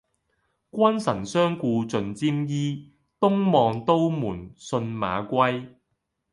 [0.71, 5.75] 君臣相顧盡沾衣，東望都門信馬歸。